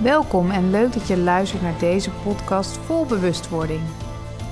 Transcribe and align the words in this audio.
Welkom 0.00 0.50
en 0.50 0.70
leuk 0.70 0.92
dat 0.92 1.06
je 1.06 1.18
luistert 1.18 1.62
naar 1.62 1.78
deze 1.78 2.10
podcast 2.10 2.76
vol 2.76 3.06
bewustwording. 3.06 3.80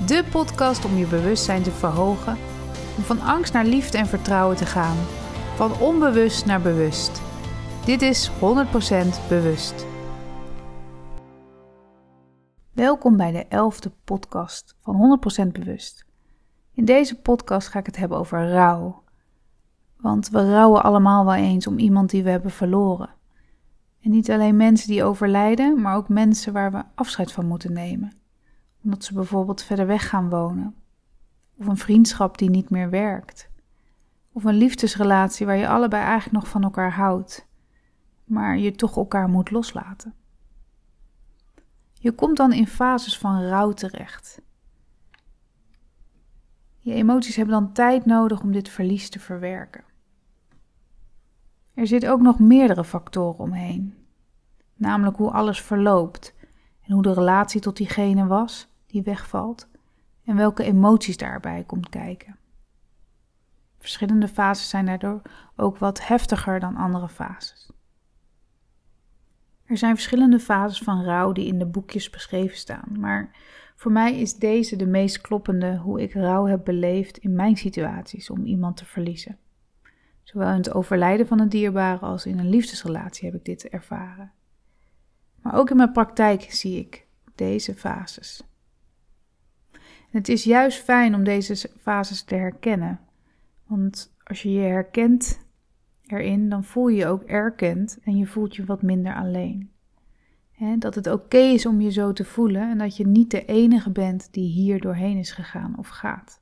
De 0.06 0.24
podcast 0.30 0.84
om 0.84 0.96
je 0.96 1.06
bewustzijn 1.06 1.62
te 1.62 1.70
verhogen, 1.70 2.36
om 2.96 3.02
van 3.02 3.20
angst 3.20 3.52
naar 3.52 3.64
liefde 3.64 3.98
en 3.98 4.06
vertrouwen 4.06 4.56
te 4.56 4.66
gaan, 4.66 4.96
van 5.54 5.78
onbewust 5.80 6.46
naar 6.46 6.60
bewust. 6.60 7.22
Dit 7.84 8.02
is 8.02 8.30
100% 8.30 8.32
bewust. 9.28 9.86
Welkom 12.72 13.16
bij 13.16 13.32
de 13.32 13.46
elfde 13.46 13.92
podcast 14.04 14.76
van 14.80 15.20
100% 15.46 15.46
bewust. 15.52 16.04
In 16.74 16.84
deze 16.84 17.20
podcast 17.20 17.68
ga 17.68 17.78
ik 17.78 17.86
het 17.86 17.96
hebben 17.96 18.18
over 18.18 18.50
rouw. 18.50 19.02
Want 19.96 20.28
we 20.28 20.50
rouwen 20.50 20.82
allemaal 20.82 21.24
wel 21.24 21.34
eens 21.34 21.66
om 21.66 21.78
iemand 21.78 22.10
die 22.10 22.22
we 22.22 22.30
hebben 22.30 22.50
verloren. 22.50 23.18
En 24.00 24.10
niet 24.10 24.30
alleen 24.30 24.56
mensen 24.56 24.88
die 24.88 25.04
overlijden, 25.04 25.80
maar 25.80 25.96
ook 25.96 26.08
mensen 26.08 26.52
waar 26.52 26.72
we 26.72 26.84
afscheid 26.94 27.32
van 27.32 27.46
moeten 27.46 27.72
nemen. 27.72 28.12
Omdat 28.84 29.04
ze 29.04 29.14
bijvoorbeeld 29.14 29.62
verder 29.62 29.86
weg 29.86 30.08
gaan 30.08 30.30
wonen. 30.30 30.74
Of 31.56 31.66
een 31.66 31.76
vriendschap 31.76 32.38
die 32.38 32.50
niet 32.50 32.70
meer 32.70 32.90
werkt. 32.90 33.50
Of 34.32 34.44
een 34.44 34.54
liefdesrelatie 34.54 35.46
waar 35.46 35.56
je 35.56 35.68
allebei 35.68 36.02
eigenlijk 36.02 36.42
nog 36.42 36.48
van 36.48 36.62
elkaar 36.62 36.92
houdt, 36.92 37.46
maar 38.24 38.58
je 38.58 38.72
toch 38.72 38.96
elkaar 38.96 39.28
moet 39.28 39.50
loslaten. 39.50 40.14
Je 41.92 42.12
komt 42.12 42.36
dan 42.36 42.52
in 42.52 42.66
fases 42.66 43.18
van 43.18 43.42
rouw 43.42 43.72
terecht. 43.72 44.40
Je 46.78 46.94
emoties 46.94 47.36
hebben 47.36 47.54
dan 47.54 47.72
tijd 47.72 48.06
nodig 48.06 48.42
om 48.42 48.52
dit 48.52 48.68
verlies 48.68 49.10
te 49.10 49.18
verwerken. 49.18 49.84
Er 51.80 51.86
zitten 51.86 52.10
ook 52.10 52.20
nog 52.20 52.38
meerdere 52.38 52.84
factoren 52.84 53.38
omheen. 53.38 53.94
Namelijk 54.74 55.16
hoe 55.16 55.30
alles 55.30 55.60
verloopt 55.60 56.34
en 56.82 56.92
hoe 56.92 57.02
de 57.02 57.12
relatie 57.12 57.60
tot 57.60 57.76
diegene 57.76 58.26
was 58.26 58.68
die 58.86 59.02
wegvalt 59.02 59.68
en 60.24 60.36
welke 60.36 60.64
emoties 60.64 61.16
daarbij 61.16 61.64
komt 61.64 61.88
kijken. 61.88 62.36
Verschillende 63.78 64.28
fases 64.28 64.68
zijn 64.68 64.86
daardoor 64.86 65.22
ook 65.56 65.78
wat 65.78 66.06
heftiger 66.06 66.60
dan 66.60 66.76
andere 66.76 67.08
fases. 67.08 67.70
Er 69.64 69.76
zijn 69.76 69.94
verschillende 69.94 70.40
fases 70.40 70.78
van 70.82 71.04
rouw 71.04 71.32
die 71.32 71.46
in 71.46 71.58
de 71.58 71.66
boekjes 71.66 72.10
beschreven 72.10 72.56
staan, 72.56 72.96
maar 72.98 73.36
voor 73.76 73.92
mij 73.92 74.18
is 74.18 74.34
deze 74.34 74.76
de 74.76 74.86
meest 74.86 75.20
kloppende 75.20 75.76
hoe 75.76 76.00
ik 76.02 76.12
rouw 76.12 76.46
heb 76.46 76.64
beleefd 76.64 77.18
in 77.18 77.34
mijn 77.34 77.56
situaties 77.56 78.30
om 78.30 78.44
iemand 78.44 78.76
te 78.76 78.84
verliezen. 78.84 79.38
Zowel 80.30 80.48
in 80.48 80.56
het 80.56 80.74
overlijden 80.74 81.26
van 81.26 81.40
een 81.40 81.48
dierbare 81.48 82.06
als 82.06 82.26
in 82.26 82.38
een 82.38 82.48
liefdesrelatie 82.48 83.26
heb 83.30 83.38
ik 83.38 83.44
dit 83.44 83.68
ervaren. 83.68 84.32
Maar 85.42 85.54
ook 85.54 85.70
in 85.70 85.76
mijn 85.76 85.92
praktijk 85.92 86.42
zie 86.42 86.78
ik 86.78 87.06
deze 87.34 87.74
fases. 87.74 88.42
Het 90.10 90.28
is 90.28 90.44
juist 90.44 90.78
fijn 90.78 91.14
om 91.14 91.24
deze 91.24 91.70
fases 91.80 92.22
te 92.22 92.34
herkennen. 92.34 93.00
Want 93.66 94.14
als 94.24 94.42
je 94.42 94.52
je 94.52 94.60
herkent 94.60 95.46
erin, 96.06 96.48
dan 96.48 96.64
voel 96.64 96.88
je 96.88 96.96
je 96.96 97.06
ook 97.06 97.22
erkend 97.22 97.98
en 98.02 98.16
je 98.16 98.26
voelt 98.26 98.56
je 98.56 98.64
wat 98.64 98.82
minder 98.82 99.14
alleen. 99.14 99.70
dat 100.78 100.94
het 100.94 101.06
oké 101.06 101.38
is 101.38 101.66
om 101.66 101.80
je 101.80 101.90
zo 101.90 102.12
te 102.12 102.24
voelen 102.24 102.70
en 102.70 102.78
dat 102.78 102.96
je 102.96 103.06
niet 103.06 103.30
de 103.30 103.44
enige 103.44 103.90
bent 103.90 104.32
die 104.32 104.48
hier 104.48 104.80
doorheen 104.80 105.16
is 105.16 105.32
gegaan 105.32 105.78
of 105.78 105.88
gaat. 105.88 106.40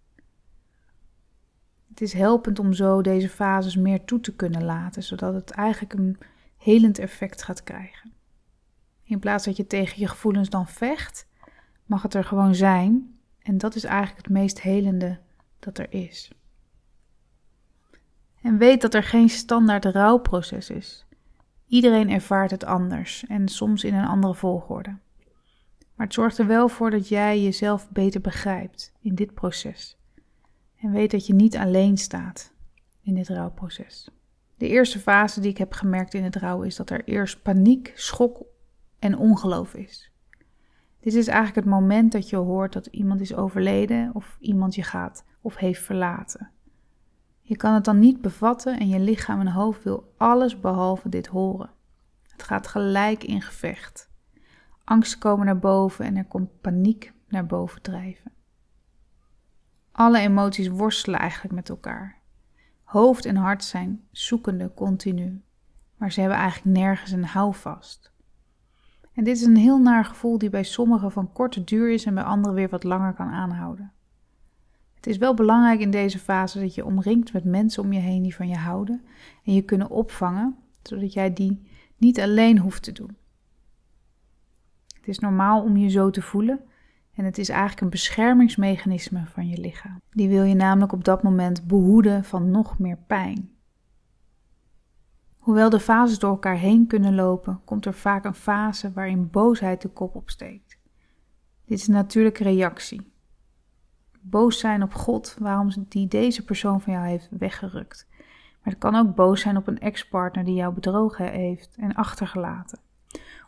Het 1.98 2.06
is 2.06 2.12
helpend 2.12 2.58
om 2.58 2.72
zo 2.72 3.02
deze 3.02 3.28
fases 3.28 3.77
meer 3.77 4.04
toe 4.04 4.20
te 4.20 4.34
kunnen 4.34 4.64
laten, 4.64 5.02
zodat 5.02 5.34
het 5.34 5.50
eigenlijk 5.50 5.92
een 5.92 6.18
helend 6.56 6.98
effect 6.98 7.42
gaat 7.42 7.62
krijgen. 7.62 8.12
In 9.02 9.18
plaats 9.18 9.44
dat 9.44 9.56
je 9.56 9.66
tegen 9.66 10.00
je 10.00 10.08
gevoelens 10.08 10.48
dan 10.48 10.66
vecht, 10.66 11.26
mag 11.86 12.02
het 12.02 12.14
er 12.14 12.24
gewoon 12.24 12.54
zijn. 12.54 13.19
En 13.42 13.58
dat 13.58 13.75
is 13.75 13.84
eigenlijk 13.84 14.26
het 14.26 14.34
meest 14.34 14.60
helende 14.60 15.19
dat 15.58 15.78
er 15.78 15.92
is. 15.92 16.32
En 18.42 18.58
weet 18.58 18.81
dat 18.81 18.94
er 18.94 19.03
geen 19.03 19.28
standaard 19.28 19.84
rouwproces 19.84 20.70
is. 20.70 21.06
Iedereen 21.66 22.10
ervaart 22.10 22.50
het 22.50 22.64
anders 22.64 23.26
en 23.26 23.48
soms 23.48 23.84
in 23.84 23.94
een 23.94 24.08
andere 24.08 24.34
volgorde. 24.34 24.97
Maar 25.94 26.06
het 26.06 26.14
zorgt 26.14 26.38
er 26.38 26.47
wel 26.47 26.69
voor 26.69 26.91
dat 26.91 27.08
jij 27.08 27.42
jezelf 27.42 27.91
beter 27.91 28.20
begrijpt 28.20 28.92
in 29.00 29.14
dit 29.14 29.34
proces. 29.34 29.97
En 30.81 30.91
weet 30.91 31.11
dat 31.11 31.27
je 31.27 31.34
niet 31.34 31.56
alleen 31.56 31.97
staat 31.97 32.53
in 33.00 33.15
dit 33.15 33.28
rouwproces. 33.28 34.11
De 34.56 34.69
eerste 34.69 34.99
fase 34.99 35.41
die 35.41 35.50
ik 35.50 35.59
heb 35.59 35.72
gemerkt 35.72 36.15
in 36.15 36.25
het 36.25 36.37
rouwen 36.37 36.66
is 36.66 36.77
dat 36.77 36.91
er 36.91 37.05
eerst 37.05 37.43
paniek, 37.43 37.93
schok 37.94 38.43
en 38.99 39.19
ongeloof 39.19 39.75
is. 39.75 40.11
Dit 41.00 41.15
is 41.15 41.27
eigenlijk 41.27 41.56
het 41.67 41.75
moment 41.75 42.12
dat 42.12 42.28
je 42.31 42.37
hoort 42.37 42.72
dat 42.72 42.87
iemand 42.87 43.21
is 43.21 43.34
overleden 43.34 44.11
of 44.15 44.37
iemand 44.41 44.75
je 44.75 44.83
gaat 44.83 45.25
of 45.41 45.56
heeft 45.56 45.83
verlaten. 45.83 46.50
Je 47.41 47.56
kan 47.56 47.75
het 47.75 47.84
dan 47.84 47.99
niet 47.99 48.21
bevatten 48.21 48.78
en 48.78 48.88
je 48.88 49.00
lichaam 49.00 49.41
en 49.41 49.49
hoofd 49.49 49.84
wil 49.84 50.12
alles 50.17 50.61
behalve 50.61 51.09
dit 51.09 51.27
horen. 51.27 51.71
Het 52.28 52.43
gaat 52.43 52.67
gelijk 52.67 53.25
in 53.25 53.43
gevecht. 53.43 54.11
Angsten 54.84 55.19
komen 55.19 55.47
naar 55.47 55.59
boven 55.59 56.05
en 56.05 56.17
er 56.17 56.25
komt 56.25 56.61
paniek 56.61 57.12
naar 57.28 57.47
boven 57.47 57.83
drijven. 57.83 58.33
Alle 59.98 60.19
emoties 60.19 60.69
worstelen 60.69 61.20
eigenlijk 61.20 61.54
met 61.54 61.69
elkaar. 61.69 62.19
Hoofd 62.82 63.25
en 63.25 63.36
hart 63.36 63.64
zijn 63.64 64.06
zoekende 64.10 64.75
continu, 64.75 65.42
maar 65.97 66.12
ze 66.12 66.20
hebben 66.20 66.38
eigenlijk 66.38 66.76
nergens 66.78 67.10
een 67.10 67.25
houvast. 67.25 68.12
En 69.12 69.25
dit 69.25 69.37
is 69.37 69.42
een 69.42 69.56
heel 69.56 69.78
naar 69.78 70.04
gevoel 70.04 70.38
die 70.38 70.50
bij 70.50 70.62
sommigen 70.62 71.12
van 71.12 71.32
korte 71.32 71.64
duur 71.64 71.91
is 71.91 72.04
en 72.04 72.14
bij 72.14 72.22
anderen 72.22 72.54
weer 72.54 72.69
wat 72.69 72.84
langer 72.84 73.14
kan 73.14 73.28
aanhouden. 73.28 73.92
Het 74.94 75.06
is 75.06 75.16
wel 75.16 75.34
belangrijk 75.34 75.81
in 75.81 75.91
deze 75.91 76.19
fase 76.19 76.60
dat 76.60 76.75
je 76.75 76.84
omringt 76.84 77.32
met 77.32 77.44
mensen 77.44 77.82
om 77.82 77.92
je 77.92 78.00
heen 78.00 78.22
die 78.22 78.34
van 78.34 78.48
je 78.48 78.56
houden 78.56 79.04
en 79.44 79.54
je 79.54 79.62
kunnen 79.62 79.91
opvangen, 79.91 80.56
zodat 80.82 81.12
jij 81.12 81.32
die 81.32 81.69
niet 81.97 82.20
alleen 82.20 82.58
hoeft 82.58 82.82
te 82.82 82.92
doen. 82.92 83.16
Het 84.97 85.08
is 85.08 85.19
normaal 85.19 85.62
om 85.62 85.76
je 85.76 85.88
zo 85.88 86.10
te 86.10 86.22
voelen 86.22 86.60
en 87.19 87.25
het 87.25 87.39
is 87.39 87.49
eigenlijk 87.49 87.81
een 87.81 87.91
beschermingsmechanisme 87.91 89.23
van 89.27 89.49
je 89.49 89.61
lichaam. 89.61 90.01
Die 90.11 90.29
wil 90.29 90.43
je 90.43 90.55
namelijk 90.55 90.93
op 90.93 91.05
dat 91.05 91.23
moment 91.23 91.67
behoeden 91.67 92.25
van 92.25 92.51
nog 92.51 92.79
meer 92.79 92.99
pijn. 93.06 93.51
Hoewel 95.39 95.71
de 95.71 95.81
fases 95.81 96.19
door 96.19 96.31
elkaar 96.31 96.56
heen 96.56 96.87
kunnen 96.87 97.15
lopen, 97.15 97.61
komt 97.65 97.87
er 97.87 97.95
vaak 97.95 98.25
een 98.25 98.34
fase 98.34 98.93
waarin 98.93 99.31
boosheid 99.31 99.83
de 99.83 99.89
kop 99.89 100.15
opsteekt. 100.15 100.79
Dit 101.65 101.79
is 101.79 101.87
een 101.87 101.95
natuurlijke 101.95 102.43
reactie. 102.43 103.12
Boos 104.21 104.59
zijn 104.59 104.83
op 104.83 104.95
God 104.95 105.37
waarom 105.39 105.71
die 105.89 106.09
deze 106.09 106.45
persoon 106.45 106.81
van 106.81 106.93
jou 106.93 107.06
heeft 107.06 107.29
weggerukt. 107.31 108.06
Maar 108.62 108.73
het 108.73 108.79
kan 108.79 108.95
ook 108.95 109.15
boos 109.15 109.41
zijn 109.41 109.56
op 109.56 109.67
een 109.67 109.81
ex-partner 109.81 110.45
die 110.45 110.55
jou 110.55 110.75
bedrogen 110.75 111.31
heeft 111.31 111.77
en 111.77 111.95
achtergelaten. 111.95 112.79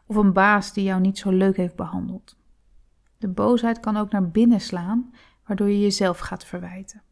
Of 0.07 0.17
een 0.17 0.33
baas 0.33 0.73
die 0.73 0.85
jou 0.85 1.01
niet 1.01 1.19
zo 1.19 1.31
leuk 1.31 1.57
heeft 1.57 1.77
behandeld. 1.77 2.39
De 3.21 3.29
boosheid 3.29 3.81
kan 3.81 3.97
ook 3.97 4.11
naar 4.11 4.29
binnen 4.29 4.61
slaan, 4.61 5.15
waardoor 5.47 5.69
je 5.69 5.81
jezelf 5.81 6.19
gaat 6.19 6.45
verwijten. 6.45 7.03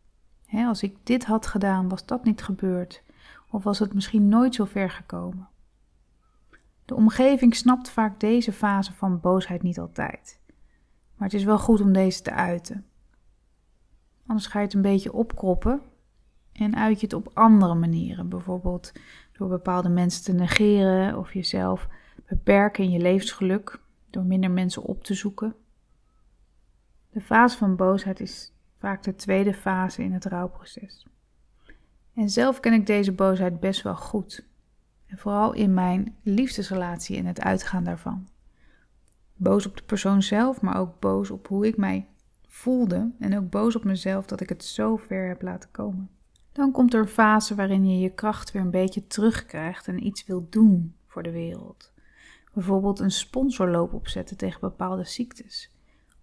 als 0.52 0.82
ik 0.82 0.96
dit 1.02 1.24
had 1.24 1.46
gedaan, 1.46 1.88
was 1.88 2.06
dat 2.06 2.24
niet 2.24 2.42
gebeurd. 2.42 3.02
Of 3.50 3.64
was 3.64 3.78
het 3.78 3.94
misschien 3.94 4.28
nooit 4.28 4.54
zo 4.54 4.64
ver 4.64 4.90
gekomen? 4.90 5.48
De 6.84 6.94
omgeving 6.94 7.56
snapt 7.56 7.90
vaak 7.90 8.20
deze 8.20 8.52
fase 8.52 8.92
van 8.92 9.20
boosheid 9.20 9.62
niet 9.62 9.78
altijd. 9.78 10.40
Maar 11.16 11.28
het 11.28 11.36
is 11.36 11.44
wel 11.44 11.58
goed 11.58 11.80
om 11.80 11.92
deze 11.92 12.22
te 12.22 12.32
uiten. 12.32 12.86
Anders 14.26 14.46
ga 14.46 14.58
je 14.58 14.64
het 14.64 14.74
een 14.74 14.82
beetje 14.82 15.12
opkroppen 15.12 15.80
en 16.52 16.76
uit 16.76 17.00
je 17.00 17.06
het 17.06 17.14
op 17.14 17.30
andere 17.34 17.74
manieren. 17.74 18.28
Bijvoorbeeld 18.28 18.92
door 19.32 19.48
bepaalde 19.48 19.88
mensen 19.88 20.24
te 20.24 20.32
negeren 20.32 21.18
of 21.18 21.32
jezelf 21.32 21.88
beperken 22.28 22.84
in 22.84 22.90
je 22.90 22.98
levensgeluk 22.98 23.80
door 24.10 24.24
minder 24.24 24.50
mensen 24.50 24.82
op 24.82 25.04
te 25.04 25.14
zoeken. 25.14 25.54
De 27.10 27.20
fase 27.20 27.56
van 27.56 27.76
boosheid 27.76 28.20
is 28.20 28.52
vaak 28.78 29.02
de 29.02 29.14
tweede 29.14 29.54
fase 29.54 30.02
in 30.02 30.12
het 30.12 30.24
rouwproces. 30.24 31.06
En 32.14 32.30
zelf 32.30 32.60
ken 32.60 32.72
ik 32.72 32.86
deze 32.86 33.12
boosheid 33.12 33.60
best 33.60 33.82
wel 33.82 33.96
goed. 33.96 34.46
En 35.06 35.18
vooral 35.18 35.52
in 35.52 35.74
mijn 35.74 36.16
liefdesrelatie 36.22 37.16
en 37.16 37.26
het 37.26 37.40
uitgaan 37.40 37.84
daarvan. 37.84 38.28
Boos 39.34 39.66
op 39.66 39.76
de 39.76 39.82
persoon 39.82 40.22
zelf, 40.22 40.60
maar 40.60 40.76
ook 40.76 41.00
boos 41.00 41.30
op 41.30 41.48
hoe 41.48 41.66
ik 41.66 41.76
mij 41.76 42.08
voelde. 42.46 43.10
En 43.18 43.36
ook 43.36 43.50
boos 43.50 43.76
op 43.76 43.84
mezelf 43.84 44.26
dat 44.26 44.40
ik 44.40 44.48
het 44.48 44.64
zo 44.64 44.96
ver 44.96 45.28
heb 45.28 45.42
laten 45.42 45.70
komen. 45.70 46.10
Dan 46.52 46.72
komt 46.72 46.94
er 46.94 47.00
een 47.00 47.08
fase 47.08 47.54
waarin 47.54 47.86
je 47.86 47.98
je 47.98 48.14
kracht 48.14 48.52
weer 48.52 48.62
een 48.62 48.70
beetje 48.70 49.06
terugkrijgt 49.06 49.88
en 49.88 50.06
iets 50.06 50.26
wilt 50.26 50.52
doen 50.52 50.94
voor 51.06 51.22
de 51.22 51.30
wereld. 51.30 51.92
Bijvoorbeeld 52.54 52.98
een 52.98 53.10
sponsorloop 53.10 53.92
opzetten 53.92 54.36
tegen 54.36 54.60
bepaalde 54.60 55.04
ziektes. 55.04 55.70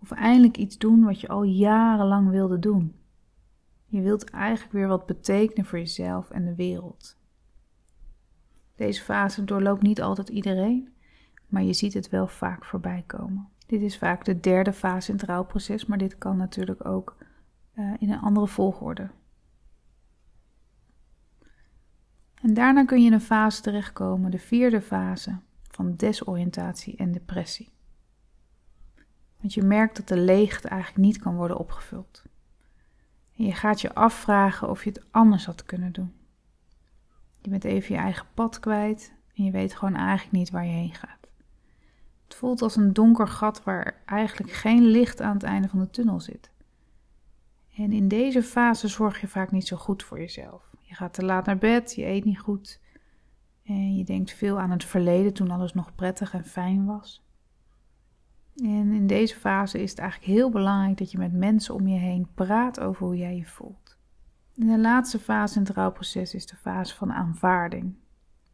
Of 0.06 0.12
eindelijk 0.12 0.58
iets 0.58 0.78
doen 0.78 1.04
wat 1.04 1.22
je 1.22 1.28
al 1.28 1.44
jarenlang 1.44 2.30
wilde 2.30 2.60
doen. 2.60 2.96
Je 3.86 4.02
wilt 4.02 4.30
eigenlijk 4.30 4.74
weer 4.74 4.88
wat 4.88 5.06
betekenen 5.06 5.66
voor 5.66 5.80
jezelf 5.80 6.30
en 6.30 6.46
de 6.46 6.56
wereld. 6.56 7.18
Deze 8.76 9.02
fase 9.02 9.44
doorloopt 9.44 9.82
niet 9.82 10.02
altijd 10.02 10.30
iedereen, 10.30 10.94
maar 11.48 11.64
je 11.64 11.74
ziet 11.74 11.94
het 11.94 12.10
wel 12.10 12.28
vaak 12.28 12.66
voorbij 12.66 13.04
komen. 13.08 13.50
Dit 13.66 13.82
is 13.82 13.98
vaak 13.98 14.26
de 14.26 14.40
derde 14.40 14.74
fase 14.74 15.12
in 15.12 15.18
het 15.18 15.26
rouwproces, 15.26 15.86
maar 15.86 15.98
dit 15.98 16.18
kan 16.18 16.38
natuurlijk 16.38 16.86
ook 16.86 17.18
uh, 17.76 17.94
in 18.00 18.12
een 18.12 18.22
andere 18.22 18.48
volgorde. 18.48 19.10
En 22.42 22.54
daarna 22.54 22.86
kun 22.86 23.00
je 23.00 23.06
in 23.06 23.14
een 23.14 23.22
fase 23.22 23.62
terechtkomen, 23.62 24.32
de 24.32 24.40
vierde 24.40 24.82
fase 24.82 25.40
van 25.64 25.96
desoriëntatie 25.96 26.96
en 26.96 27.12
depressie. 27.12 27.75
Want 29.46 29.58
je 29.58 29.64
merkt 29.64 29.96
dat 29.96 30.08
de 30.08 30.18
leegte 30.18 30.68
eigenlijk 30.68 31.02
niet 31.02 31.18
kan 31.18 31.36
worden 31.36 31.58
opgevuld. 31.58 32.24
En 33.38 33.46
je 33.46 33.52
gaat 33.52 33.82
je 33.82 33.94
afvragen 33.94 34.70
of 34.70 34.84
je 34.84 34.90
het 34.90 35.06
anders 35.12 35.46
had 35.46 35.66
kunnen 35.66 35.92
doen. 35.92 36.14
Je 37.42 37.50
bent 37.50 37.64
even 37.64 37.96
je 37.96 38.02
eigen 38.02 38.26
pad 38.34 38.60
kwijt 38.60 39.14
en 39.36 39.44
je 39.44 39.52
weet 39.52 39.76
gewoon 39.76 39.96
eigenlijk 39.96 40.32
niet 40.32 40.50
waar 40.50 40.66
je 40.66 40.72
heen 40.72 40.94
gaat. 40.94 41.28
Het 42.24 42.36
voelt 42.36 42.62
als 42.62 42.76
een 42.76 42.94
donker 42.94 43.28
gat 43.28 43.64
waar 43.64 44.02
eigenlijk 44.06 44.52
geen 44.52 44.84
licht 44.84 45.22
aan 45.22 45.34
het 45.34 45.44
einde 45.44 45.68
van 45.68 45.80
de 45.80 45.90
tunnel 45.90 46.20
zit. 46.20 46.52
En 47.76 47.92
in 47.92 48.08
deze 48.08 48.44
fase 48.44 48.88
zorg 48.88 49.22
je 49.22 49.28
vaak 49.28 49.52
niet 49.52 49.68
zo 49.68 49.78
goed 49.78 50.04
voor 50.04 50.20
jezelf. 50.20 50.70
Je 50.82 50.96
gaat 50.96 51.14
te 51.14 51.26
laat 51.26 51.46
naar 51.46 51.58
bed, 51.58 51.96
je 51.96 52.06
eet 52.06 52.26
niet 52.26 52.40
goed. 52.40 52.80
En 53.64 53.96
je 53.96 54.04
denkt 54.04 54.32
veel 54.32 54.60
aan 54.60 54.72
het 54.72 54.86
verleden 54.86 55.34
toen 55.34 55.52
alles 55.52 55.74
nog 55.74 55.96
prettig 55.96 56.34
en 56.34 56.46
fijn 56.46 56.86
was. 56.86 57.25
En 58.56 58.92
in 58.92 59.08
deze 59.08 59.36
fase 59.36 59.82
is 59.82 59.90
het 59.90 60.00
eigenlijk 60.00 60.32
heel 60.32 60.50
belangrijk 60.50 60.98
dat 60.98 61.12
je 61.12 61.18
met 61.18 61.34
mensen 61.34 61.74
om 61.74 61.88
je 61.88 62.00
heen 62.00 62.28
praat 62.34 62.80
over 62.80 63.06
hoe 63.06 63.18
jij 63.18 63.36
je 63.36 63.46
voelt. 63.46 63.98
De 64.54 64.80
laatste 64.80 65.20
fase 65.20 65.56
in 65.60 65.66
het 65.66 65.76
rouwproces 65.76 66.34
is 66.34 66.46
de 66.46 66.56
fase 66.56 66.96
van 66.96 67.14
aanvaarding. 67.14 67.96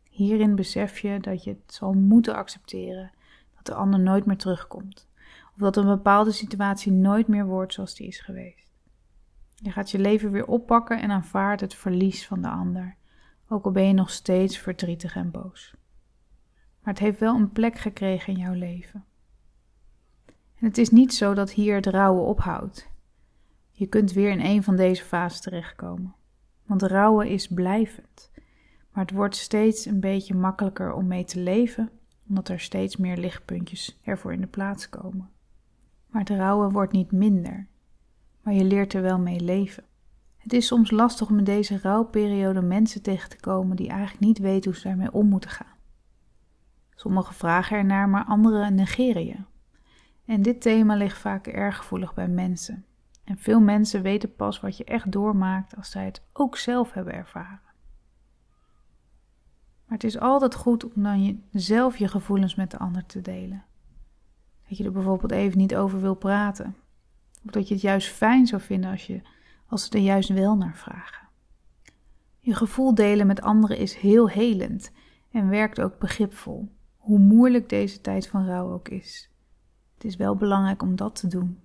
Hierin 0.10 0.56
besef 0.56 1.00
je 1.00 1.20
dat 1.20 1.44
je 1.44 1.50
het 1.50 1.74
zal 1.74 1.94
moeten 1.94 2.36
accepteren 2.36 3.12
dat 3.56 3.66
de 3.66 3.74
ander 3.74 4.00
nooit 4.00 4.26
meer 4.26 4.38
terugkomt. 4.38 5.10
Of 5.54 5.58
dat 5.58 5.78
een 5.78 5.86
bepaalde 5.86 6.32
situatie 6.32 6.92
nooit 6.92 7.28
meer 7.28 7.46
wordt 7.46 7.74
zoals 7.74 7.96
die 7.96 8.08
is 8.08 8.20
geweest. 8.20 8.72
Je 9.56 9.72
gaat 9.72 9.92
je 9.92 10.00
leven 10.00 10.32
weer 10.32 10.48
oppakken 10.48 11.02
en 11.02 11.12
aanvaardt 11.12 11.62
het 11.62 11.76
verlies 11.76 12.28
van 12.28 12.42
de 12.42 12.50
ander, 12.50 12.96
ook 13.48 13.66
al 13.66 13.72
ben 13.72 13.88
je 13.88 13.94
nog 13.94 14.10
steeds 14.10 14.58
verdrietig 14.58 15.16
en 15.16 15.32
boos. 15.32 15.76
Maar 16.84 16.94
het 16.94 17.04
heeft 17.04 17.20
wel 17.20 17.36
een 17.36 17.52
plek 17.52 17.78
gekregen 17.78 18.34
in 18.34 18.40
jouw 18.40 18.54
leven. 18.54 19.06
En 20.62 20.68
het 20.68 20.78
is 20.78 20.90
niet 20.90 21.14
zo 21.14 21.34
dat 21.34 21.52
hier 21.52 21.76
het 21.76 21.86
rouwen 21.86 22.24
ophoudt. 22.24 22.90
Je 23.72 23.88
kunt 23.88 24.12
weer 24.12 24.30
in 24.30 24.46
een 24.46 24.64
van 24.64 24.76
deze 24.76 25.04
fases 25.04 25.42
terechtkomen. 25.42 26.16
Want 26.66 26.82
rouwen 26.82 27.28
is 27.28 27.48
blijvend. 27.48 28.32
Maar 28.92 29.06
het 29.06 29.14
wordt 29.14 29.36
steeds 29.36 29.86
een 29.86 30.00
beetje 30.00 30.36
makkelijker 30.36 30.94
om 30.94 31.08
mee 31.08 31.24
te 31.24 31.40
leven, 31.40 31.90
omdat 32.30 32.50
er 32.50 32.60
steeds 32.60 32.98
meer 32.98 33.18
lichtpuntjes 33.18 34.00
ervoor 34.04 34.34
in 34.34 34.42
de 34.42 34.48
plaats 34.48 34.90
komen. 34.90 35.30
Maar 36.08 36.22
het 36.22 36.30
rouwen 36.30 36.72
wordt 36.72 36.94
niet 36.94 37.12
minder 37.12 37.70
maar 38.42 38.54
je 38.54 38.64
leert 38.64 38.94
er 38.94 39.02
wel 39.02 39.20
mee 39.20 39.40
leven. 39.40 39.84
Het 40.38 40.54
is 40.54 40.68
soms 40.68 40.92
lastig 40.92 41.30
om 41.30 41.38
in 41.38 41.44
deze 41.44 41.80
rouwperiode 41.82 42.62
mensen 42.62 43.02
tegen 43.02 43.30
te 43.30 43.40
komen 43.40 43.76
die 43.76 43.90
eigenlijk 43.90 44.20
niet 44.20 44.38
weten 44.38 44.72
hoe 44.72 44.80
ze 44.80 44.88
daarmee 44.88 45.12
om 45.12 45.28
moeten 45.28 45.50
gaan. 45.50 45.78
Sommigen 46.96 47.36
vragen 47.36 47.78
ernaar, 47.78 48.10
maar 48.10 48.26
anderen 48.26 48.76
negeren 48.76 49.26
je. 49.26 49.38
En 50.26 50.42
dit 50.42 50.62
thema 50.62 50.96
ligt 50.96 51.18
vaak 51.18 51.48
erg 51.48 51.78
gevoelig 51.78 52.14
bij 52.14 52.28
mensen. 52.28 52.86
En 53.24 53.38
veel 53.38 53.60
mensen 53.60 54.02
weten 54.02 54.36
pas 54.36 54.60
wat 54.60 54.78
je 54.78 54.84
echt 54.84 55.12
doormaakt 55.12 55.76
als 55.76 55.92
zij 55.92 56.06
het 56.06 56.22
ook 56.34 56.58
zelf 56.58 56.94
hebben 56.94 57.14
ervaren. 57.14 57.72
Maar 59.86 60.00
het 60.00 60.04
is 60.04 60.20
altijd 60.20 60.56
goed 60.56 60.94
om 60.94 61.04
dan 61.04 61.24
je, 61.24 61.38
zelf 61.52 61.98
je 61.98 62.08
gevoelens 62.08 62.56
met 62.56 62.72
de 62.72 62.78
ander 62.78 63.06
te 63.06 63.22
delen. 63.22 63.64
Dat 64.68 64.78
je 64.78 64.84
er 64.84 64.92
bijvoorbeeld 64.92 65.32
even 65.32 65.58
niet 65.58 65.76
over 65.76 66.02
wil 66.02 66.16
praten, 66.16 66.76
of 67.46 67.52
dat 67.52 67.68
je 67.68 67.74
het 67.74 67.84
juist 67.84 68.10
fijn 68.10 68.48
zou 68.48 68.62
vinden 68.62 68.92
als, 68.92 69.08
je, 69.08 69.22
als 69.68 69.86
ze 69.86 69.92
er 69.92 70.04
juist 70.04 70.30
wel 70.30 70.58
naar 70.58 70.76
vragen. 70.76 71.28
Je 72.40 72.56
gevoel 72.56 72.96
delen 72.96 73.28
met 73.28 73.42
anderen 73.42 73.78
is 73.78 73.96
heel 73.96 74.30
helend 74.30 74.92
en 75.32 75.50
werkt 75.50 75.82
ook 75.82 76.00
begripvol, 76.00 76.72
hoe 76.98 77.20
moeilijk 77.20 77.70
deze 77.70 78.02
tijd 78.02 78.28
van 78.28 78.46
rouw 78.46 78.72
ook 78.72 78.90
is. 78.90 79.31
Het 80.02 80.10
is 80.12 80.18
wel 80.18 80.36
belangrijk 80.36 80.82
om 80.82 80.96
dat 80.96 81.16
te 81.16 81.28
doen. 81.28 81.60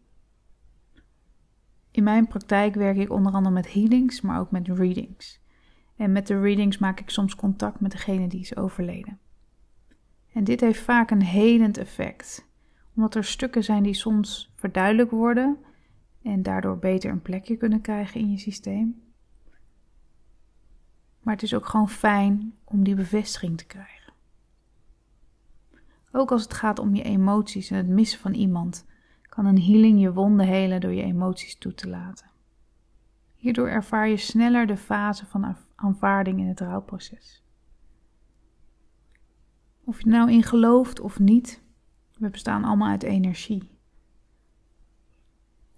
In 1.91 2.05
mijn 2.05 2.27
praktijk 2.27 2.75
werk 2.75 2.97
ik 2.97 3.11
onder 3.11 3.33
andere 3.33 3.55
met 3.55 3.73
healings, 3.73 4.21
maar 4.21 4.41
ook 4.41 4.51
met 4.51 4.69
readings. 4.69 5.41
En 5.97 6.13
met 6.13 6.27
de 6.27 6.41
readings 6.41 6.79
maak 6.79 7.01
ik 7.01 7.11
soms 7.11 7.35
contact 7.35 7.81
met 7.81 7.91
degene 7.91 8.29
die 8.29 8.41
is 8.41 8.57
overleden. 8.57 9.19
En 10.33 10.45
dit 10.45 10.61
heeft 10.61 10.81
vaak 10.81 11.11
een 11.11 11.23
helend 11.23 11.79
effect, 11.79 12.47
omdat 12.95 13.15
er 13.15 13.25
stukken 13.25 13.65
zijn 13.65 13.83
die 13.83 13.95
soms 13.95 14.53
verduidelijk 14.55 15.11
worden 15.11 15.59
en 16.23 16.43
daardoor 16.43 16.79
beter 16.79 17.11
een 17.11 17.23
plekje 17.23 17.57
kunnen 17.57 17.81
krijgen 17.81 18.21
in 18.21 18.31
je 18.31 18.39
systeem. 18.39 19.03
Maar 21.21 21.35
het 21.35 21.43
is 21.43 21.55
ook 21.55 21.67
gewoon 21.67 21.89
fijn 21.89 22.55
om 22.65 22.85
die 22.85 22.95
bevestiging 22.95 23.59
te 23.59 23.67
krijgen. 23.67 23.96
Ook 26.13 26.33
als 26.33 26.43
het 26.43 26.55
gaat 26.55 26.79
om 26.79 26.95
je 26.95 27.03
emoties 27.03 27.71
en 27.71 27.77
het 27.77 27.89
missen 27.89 28.21
van 28.21 28.35
iemand, 28.35 28.87
kan 29.23 29.47
een 29.47 29.63
healing 29.63 30.01
je 30.01 30.13
wonden 30.13 30.47
helen 30.47 30.81
door 30.81 30.93
je 30.93 31.03
emoties 31.03 31.59
toe 31.59 31.75
te 31.75 31.89
laten. 31.89 32.31
Hierdoor 33.35 33.69
ervaar 33.69 34.09
je 34.09 34.17
sneller 34.17 34.67
de 34.67 34.77
fase 34.77 35.27
van 35.27 35.57
aanvaarding 35.75 36.39
in 36.39 36.47
het 36.47 36.61
rouwproces. 36.61 37.45
Of 39.85 40.03
je 40.03 40.09
nou 40.09 40.33
in 40.33 40.43
gelooft 40.43 41.01
of 41.01 41.19
niet, 41.19 41.63
we 42.19 42.31
bestaan 42.31 42.65
allemaal 42.65 42.89
uit 42.89 43.03
energie. 43.03 43.71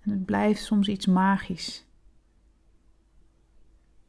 En 0.01 0.11
het 0.11 0.25
blijft 0.25 0.63
soms 0.63 0.89
iets 0.89 1.07
magisch. 1.07 1.87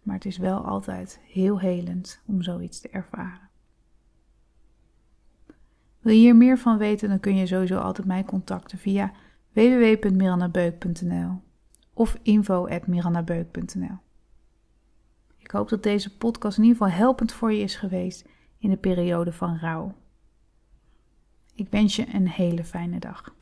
Maar 0.01 0.15
het 0.15 0.25
is 0.25 0.37
wel 0.37 0.65
altijd 0.65 1.19
heel 1.23 1.59
helend 1.59 2.21
om 2.25 2.41
zoiets 2.41 2.79
te 2.79 2.89
ervaren. 2.89 3.48
Wil 5.99 6.13
je 6.13 6.19
hier 6.19 6.35
meer 6.35 6.57
van 6.57 6.77
weten, 6.77 7.09
dan 7.09 7.19
kun 7.19 7.35
je 7.35 7.47
sowieso 7.47 7.77
altijd 7.77 8.07
mij 8.07 8.23
contacten 8.23 8.77
via 8.77 9.11
www.mirandabeuk.nl 9.53 11.41
of 11.93 12.17
info.mirandabeuk.nl. 12.21 13.97
Ik 15.37 15.51
hoop 15.51 15.69
dat 15.69 15.83
deze 15.83 16.17
podcast 16.17 16.57
in 16.57 16.63
ieder 16.63 16.77
geval 16.77 16.97
helpend 16.97 17.31
voor 17.31 17.53
je 17.53 17.63
is 17.63 17.75
geweest 17.75 18.27
in 18.57 18.69
de 18.69 18.77
periode 18.77 19.33
van 19.33 19.57
rouw. 19.57 19.95
Ik 21.55 21.67
wens 21.69 21.95
je 21.95 22.05
een 22.13 22.29
hele 22.29 22.63
fijne 22.63 22.99
dag. 22.99 23.33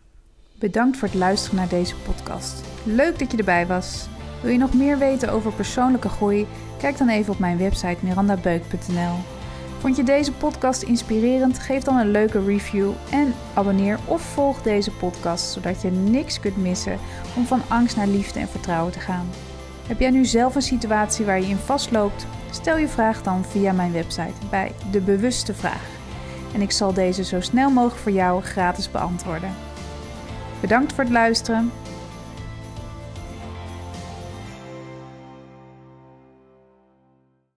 Bedankt 0.60 0.98
voor 0.98 1.08
het 1.08 1.18
luisteren 1.18 1.58
naar 1.58 1.70
deze 1.70 1.96
podcast. 1.96 2.86
Leuk 2.86 3.20
dat 3.20 3.32
je 3.32 3.38
erbij 3.38 3.68
was. 3.68 4.08
Wil 4.42 4.52
je 4.52 4.58
nog 4.58 4.74
meer 4.74 4.98
weten 4.98 5.32
over 5.32 5.54
persoonlijke 5.54 6.10
groei? 6.10 6.48
Kijk 6.80 6.98
dan 6.98 7.10
even 7.10 7.34
op 7.34 7.40
mijn 7.40 7.58
website 7.58 7.98
mirandabeuk.nl. 8.06 9.37
Vond 9.80 9.96
je 9.96 10.04
deze 10.04 10.32
podcast 10.32 10.82
inspirerend? 10.82 11.60
Geef 11.60 11.84
dan 11.84 11.98
een 11.98 12.12
leuke 12.12 12.46
review 12.46 12.92
en 13.12 13.34
abonneer 13.54 14.00
of 14.06 14.22
volg 14.22 14.62
deze 14.62 14.92
podcast 14.92 15.52
zodat 15.52 15.82
je 15.82 15.90
niks 15.90 16.40
kunt 16.40 16.58
missen 16.58 17.00
om 17.36 17.46
van 17.46 17.62
angst 17.68 17.96
naar 17.96 18.08
liefde 18.08 18.40
en 18.40 18.48
vertrouwen 18.48 18.92
te 18.92 19.00
gaan. 19.00 19.30
Heb 19.88 20.00
jij 20.00 20.10
nu 20.10 20.26
zelf 20.26 20.56
een 20.56 20.62
situatie 20.62 21.26
waar 21.26 21.42
je 21.42 21.48
in 21.48 21.58
vastloopt? 21.58 22.26
Stel 22.52 22.78
je 22.78 22.88
vraag 22.88 23.24
dan 23.24 23.46
via 23.46 23.72
mijn 23.72 23.92
website 23.92 24.48
bij 24.50 24.72
De 24.92 25.00
Bewuste 25.00 25.54
Vraag. 25.54 25.86
En 26.54 26.62
ik 26.62 26.72
zal 26.72 26.94
deze 26.94 27.24
zo 27.24 27.42
snel 27.42 27.70
mogelijk 27.70 28.02
voor 28.02 28.12
jou 28.12 28.44
gratis 28.44 28.92
beantwoorden. 28.92 29.56
Bedankt 30.62 30.94
voor 30.94 31.04
het 31.04 31.14
luisteren. 31.14 31.72